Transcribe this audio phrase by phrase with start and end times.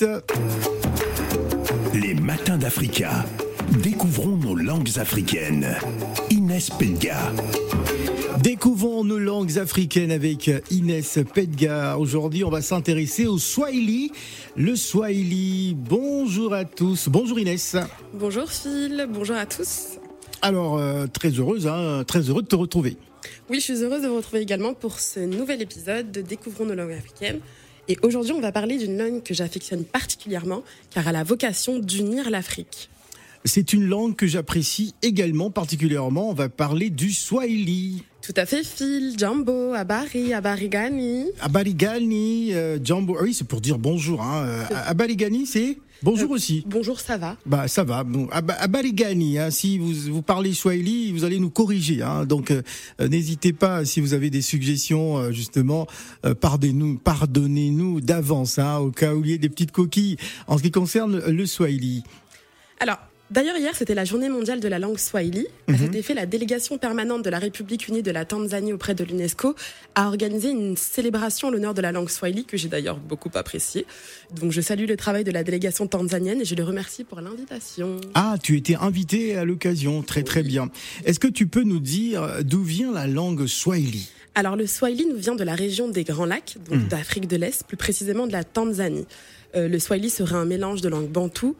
[0.00, 0.32] suite.
[1.94, 3.24] Les matins d'Africa.
[3.82, 5.76] Découvrons nos langues africaines.
[6.30, 7.18] Inès Pedga.
[8.42, 11.98] Découvrons nos langues africaines avec Inès Pedga.
[11.98, 14.12] Aujourd'hui, on va s'intéresser au Swahili.
[14.56, 15.74] Le Swahili.
[15.76, 17.08] Bonjour à tous.
[17.08, 17.76] Bonjour Inès.
[18.14, 19.06] Bonjour Phil.
[19.12, 19.98] Bonjour à tous.
[20.42, 22.96] Alors, euh, très heureuse, hein, très heureux de te retrouver.
[23.50, 26.74] Oui, je suis heureuse de vous retrouver également pour ce nouvel épisode de Découvrons nos
[26.74, 27.40] langues africaines.
[27.90, 32.30] Et aujourd'hui, on va parler d'une langue que j'affectionne particulièrement car elle a vocation d'unir
[32.30, 32.88] l'Afrique.
[33.44, 36.30] C'est une langue que j'apprécie également particulièrement.
[36.30, 38.04] On va parler du Swahili.
[38.22, 41.24] Tout à fait, Phil, Jambo, Abari, Abarigani.
[41.40, 43.16] Abarigani, euh, Jambo.
[43.18, 44.22] Ah oui, c'est pour dire bonjour.
[44.22, 44.44] Hein.
[44.46, 46.64] Euh, Abarigani, c'est bonjour Euh, aussi.
[46.66, 47.36] Bonjour, ça va?
[47.46, 48.04] Bah ça va.
[48.04, 52.02] Bon, Ab- Abarigani, hein, si vous, vous parlez Swahili, vous allez nous corriger.
[52.02, 52.62] Hein, donc euh,
[53.00, 55.86] euh, n'hésitez pas si vous avez des suggestions euh, justement,
[56.24, 60.58] euh, pardonnez-nous, pardonnez-nous d'avance hein, au cas où il y ait des petites coquilles en
[60.58, 62.02] ce qui concerne le Swahili.
[62.80, 62.98] Alors,
[63.30, 65.46] d'ailleurs, hier, c'était la journée mondiale de la langue swahili.
[65.68, 69.04] À cet effet, la délégation permanente de la République unie de la Tanzanie auprès de
[69.04, 69.54] l'UNESCO
[69.94, 73.86] a organisé une célébration en l'honneur de la langue swahili, que j'ai d'ailleurs beaucoup appréciée.
[74.34, 78.00] Donc, je salue le travail de la délégation tanzanienne et je le remercie pour l'invitation.
[78.14, 80.70] Ah, tu étais invité à l'occasion, très très bien.
[81.04, 84.10] Est-ce que tu peux nous dire d'où vient la langue Swahili?
[84.34, 87.66] Alors, le swahili nous vient de la région des Grands Lacs, donc d'Afrique de l'Est,
[87.66, 89.06] plus précisément de la Tanzanie.
[89.56, 91.56] Euh, le swahili serait un mélange de langue bantou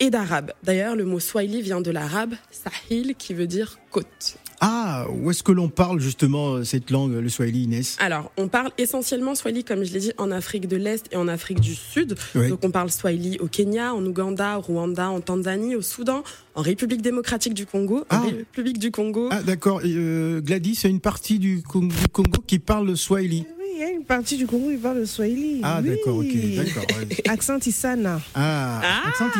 [0.00, 0.52] et d'arabe.
[0.64, 4.36] D'ailleurs, le mot swahili vient de l'arabe sahil, qui veut dire côte.
[4.62, 7.96] Ah, où est-ce que l'on parle justement euh, cette langue, le Swahili, Inès?
[7.98, 11.28] Alors, on parle essentiellement swahili, comme je l'ai dit, en Afrique de l'Est et en
[11.28, 12.14] Afrique du Sud.
[12.34, 12.50] Oui.
[12.50, 16.22] Donc, on parle swahili au Kenya, en Ouganda, au Rwanda, en Tanzanie, au Soudan,
[16.54, 18.18] en République démocratique du Congo, Ah.
[18.20, 19.28] en République du Congo.
[19.30, 19.80] Ah, d'accord.
[19.82, 23.46] Euh, Gladys, c'est une partie du Congo, du Congo qui parle le Swahili.
[23.80, 25.60] Oui, il y a une partie du Congo qui parle le Swahili.
[25.62, 25.88] Ah, Oui.
[25.90, 26.84] d'accord, ok, d'accord.
[26.98, 27.28] ouais.
[27.30, 28.20] Accent Tissana.
[28.34, 29.08] Ah, Ah.
[29.08, 29.32] accent veut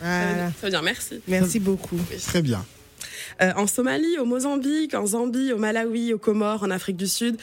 [0.00, 0.34] Voilà.
[0.34, 1.20] dire- ça veut dire merci.
[1.28, 1.98] Merci beaucoup.
[2.26, 2.64] Très bien.
[3.40, 7.36] Euh, en Somalie, au Mozambique, en Zambie, au Malawi, aux Comores, en Afrique du Sud.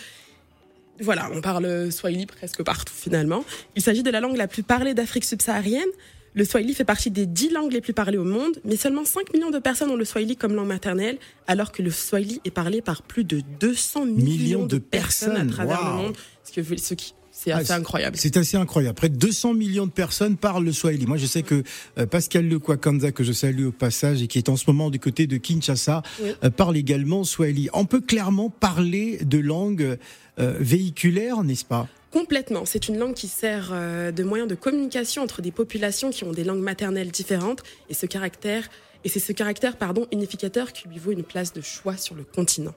[1.00, 3.46] Voilà, on parle swahili presque partout finalement.
[3.78, 5.88] Il s'agit de la langue la plus parlée d'Afrique subsaharienne.
[6.36, 9.34] Le swahili fait partie des 10 langues les plus parlées au monde, mais seulement 5
[9.34, 12.82] millions de personnes ont le swahili comme langue maternelle, alors que le swahili est parlé
[12.82, 16.14] par plus de 200 millions, Millions de de personnes, personnes, à travers le monde.
[16.44, 18.18] Ce, que, ce qui, c'est Ah, assez incroyable.
[18.18, 18.96] C'est assez incroyable.
[18.96, 21.06] Près de 200 millions de personnes parlent le Swahili.
[21.06, 21.64] Moi, je sais que
[21.98, 25.00] euh, Pascal Lekwakanza, que je salue au passage et qui est en ce moment du
[25.00, 26.32] côté de Kinshasa, Oui.
[26.44, 27.70] euh, parle également Swahili.
[27.74, 29.98] On peut clairement parler de langue
[30.40, 31.88] euh, véhiculaire, n'est-ce pas?
[32.16, 32.64] Complètement.
[32.64, 36.32] C'est une langue qui sert euh, de moyen de communication entre des populations qui ont
[36.32, 38.70] des langues maternelles différentes et ce caractère
[39.04, 42.24] et c'est ce caractère pardon unificateur qui lui vaut une place de choix sur le
[42.24, 42.74] continent.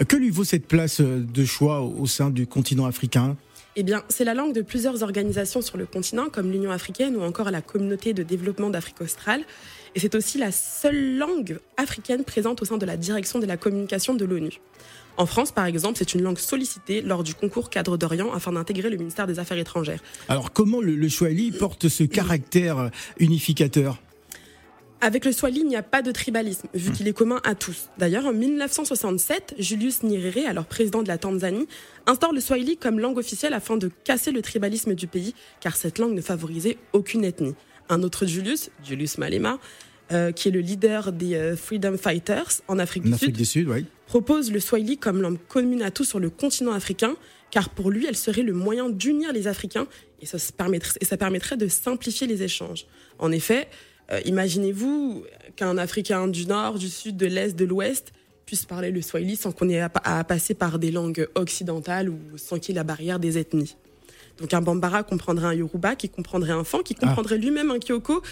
[0.00, 3.36] Euh, Que lui vaut cette place euh, de choix au sein du continent africain?
[3.74, 7.22] Eh bien, c'est la langue de plusieurs organisations sur le continent comme l'Union africaine ou
[7.22, 9.42] encore la Communauté de développement d'Afrique australe
[9.96, 13.56] et c'est aussi la seule langue africaine présente au sein de la direction de la
[13.56, 14.60] communication de l'ONU.
[15.18, 18.88] En France, par exemple, c'est une langue sollicitée lors du concours cadre d'Orient afin d'intégrer
[18.88, 20.00] le ministère des Affaires étrangères.
[20.28, 23.98] Alors, comment le, le Swahili porte ce caractère euh, unificateur?
[25.00, 27.88] Avec le Swahili, il n'y a pas de tribalisme, vu qu'il est commun à tous.
[27.98, 31.66] D'ailleurs, en 1967, Julius Nyerere, alors président de la Tanzanie,
[32.06, 35.98] instaure le Swahili comme langue officielle afin de casser le tribalisme du pays, car cette
[35.98, 37.54] langue ne favorisait aucune ethnie.
[37.88, 39.58] Un autre Julius, Julius Malema,
[40.12, 43.36] euh, qui est le leader des euh, Freedom Fighters en Afrique En du Afrique Sud,
[43.36, 43.84] du Sud, oui.
[44.06, 47.14] propose le Swahili comme langue commune à tous sur le continent africain,
[47.50, 49.86] car pour lui, elle serait le moyen d'unir les Africains
[50.20, 52.86] et ça, se permettrait, et ça permettrait de simplifier les échanges.
[53.18, 53.68] En effet,
[54.10, 55.24] euh, imaginez-vous
[55.56, 58.12] qu'un Africain du Nord, du Sud, de l'Est, de l'Ouest
[58.46, 62.18] puisse parler le Swahili sans qu'on ait à, à passer par des langues occidentales ou
[62.36, 63.76] sans qu'il y ait la barrière des ethnies.
[64.38, 68.22] Donc un Bambara comprendrait un Yoruba, qui comprendrait un Fan, qui comprendrait lui-même un Kyoko,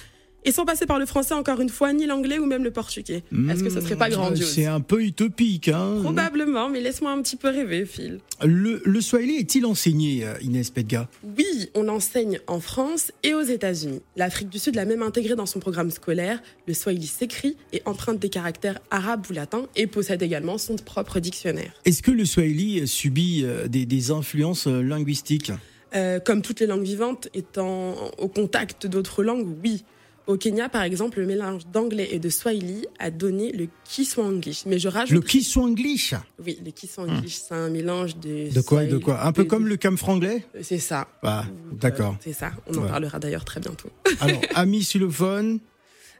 [0.46, 3.22] et sans passer par le français encore une fois, ni l'anglais ou même le portugais.
[3.50, 4.48] Est-ce que ça serait pas grandiose?
[4.50, 5.68] C'est un peu utopique.
[5.68, 8.20] Hein Probablement, mais laisse-moi un petit peu rêver, Phil.
[8.44, 11.08] le, le Swahili est-il enseigné, euh, Inès Pedga?
[11.36, 14.00] Oui, on l'enseigne en France et aux États-Unis.
[14.16, 16.40] L'Afrique du Sud l'a même intégré dans son programme scolaire.
[16.66, 21.18] Le Swahili s'écrit et emprunte des caractères arabes ou latins et possède également son propre
[21.18, 21.72] dictionnaire.
[21.84, 25.50] Est-ce que le Swahili subit euh, des, des influences euh, linguistiques?
[25.94, 29.82] Euh, comme toutes les langues vivantes, étant au contact d'autres langues, oui.
[30.26, 34.66] Au Kenya, par exemple, le mélange d'anglais et de swahili a donné le Kiswanglish.
[34.66, 35.14] Mais je rajoute.
[35.14, 36.14] Le Kiswanglish
[36.44, 38.52] Oui, le Kiswanglish, c'est un mélange de.
[38.52, 41.06] De quoi, de quoi Un peu de- comme le camfranglais C'est ça.
[41.22, 42.16] Ah, Euh, d'accord.
[42.20, 42.50] C'est ça.
[42.66, 42.88] On en Ouais.
[42.88, 43.88] parlera d'ailleurs très bientôt.
[44.20, 45.60] Alors, amis xylophones,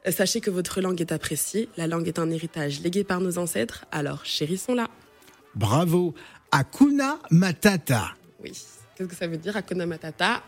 [0.07, 1.67] Euh, Sachez que votre langue est appréciée.
[1.75, 3.83] La langue est un héritage légué par nos ancêtres.
[3.91, 4.87] Alors chérissons-la.
[5.53, 6.13] bravo.
[6.51, 8.11] Akuna Matata.
[8.41, 8.53] Oui.
[8.95, 10.43] Qu'est-ce que ça veut dire, Hakuna Matata?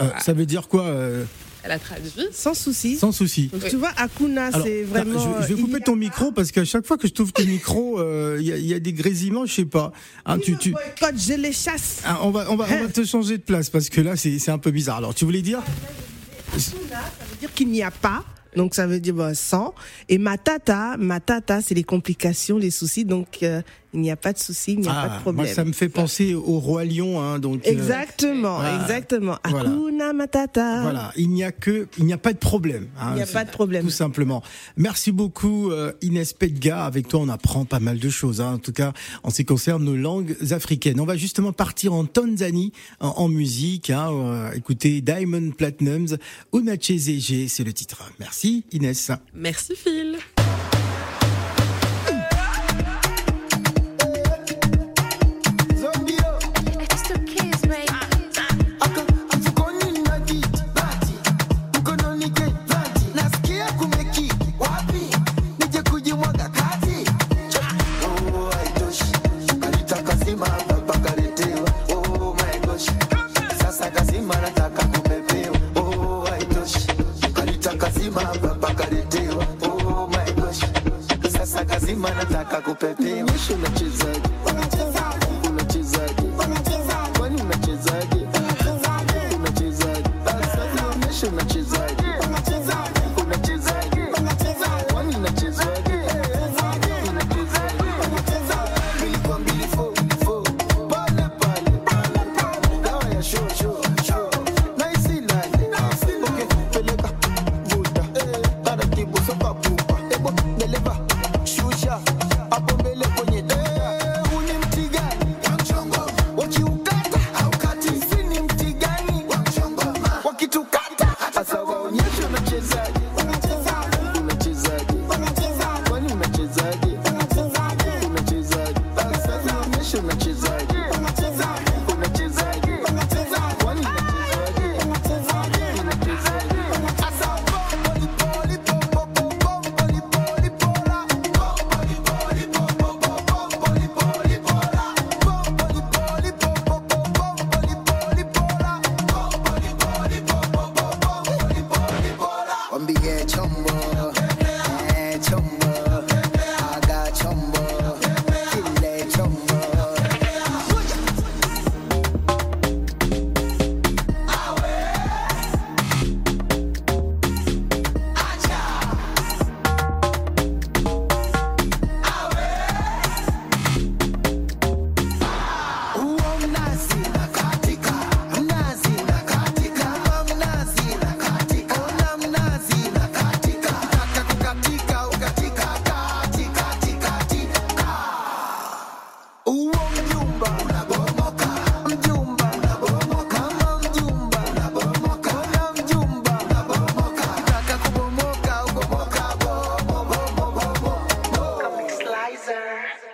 [0.00, 1.24] Euh, ça veut dire quoi euh,
[1.64, 2.10] Elle a traduit.
[2.32, 2.96] Sans souci.
[2.96, 3.46] Sans souci.
[3.46, 5.18] Donc, tu vois, Akuna, c'est vraiment.
[5.40, 7.44] je, je vais il couper ton micro parce qu'à chaque fois que je trouve ton
[7.44, 9.92] micro, euh, il y, a- il y a des grésillements, je sais pas.
[10.26, 12.00] Hein, tu, tu, Boycott, je les chasse.
[12.04, 14.38] ah, on va, on va, on va te changer de place parce que là, c'est
[14.40, 14.96] c'est un peu bizarre.
[14.96, 15.60] Alors, tu voulais dire?
[16.48, 16.60] Akuna,
[16.90, 18.24] ça veut dire qu'il n'y a pas.
[18.56, 19.74] Donc ça veut dire bah, sans.
[20.10, 23.04] Et matata, matata, c'est les complications, les soucis.
[23.06, 23.62] Donc euh,
[23.94, 25.44] il n'y a pas de souci, il n'y a pas de problème.
[25.44, 27.66] Ah, moi, ça me fait penser au roi lion, hein, donc.
[27.66, 29.36] euh, Exactement, Ah, exactement.
[29.44, 29.70] voilà.
[29.70, 30.82] Akuna matata.
[30.82, 32.86] Voilà, il n'y a que, il n'y a pas de problème.
[32.98, 33.84] hein, Il n'y a pas de problème.
[33.84, 34.42] Tout simplement.
[34.76, 36.84] Merci beaucoup euh, Inès Pedga.
[36.84, 38.40] Avec toi, on apprend pas mal de choses.
[38.40, 38.92] hein, en tout cas,
[39.22, 40.98] en ce qui concerne nos langues africaines.
[41.00, 43.90] On va justement partir en Tanzanie en, en musique.
[43.90, 46.16] Hein, euh, écoutez Diamond Platinums,
[46.54, 48.10] Unachezege, c'est le titre.
[48.18, 49.10] Merci Inès.
[49.34, 50.16] Merci Phil.
[77.64, 79.46] Nataka zima hapa kaletewa.
[79.62, 80.60] Oh my gosh,
[81.32, 83.26] sasa kazima nataka kupepewa.
[83.30, 84.20] Mwisho unachezaje?
[84.50, 85.26] Unachezaje?
[85.50, 86.22] Unachezaje?
[86.46, 87.16] Unachezaje?
[87.18, 88.26] Kwani unachezaje?
[91.32, 92.01] Unachezaje?